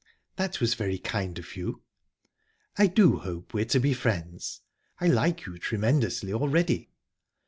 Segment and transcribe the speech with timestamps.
[0.35, 1.83] "That was very kind of you."
[2.75, 4.61] "I do hope we're to be friends.
[4.99, 6.89] I like you tremendously already."